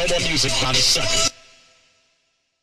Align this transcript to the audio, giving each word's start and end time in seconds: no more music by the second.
no 0.00 0.06
more 0.18 0.28
music 0.28 0.52
by 0.62 0.72
the 0.72 0.78
second. 0.78 1.39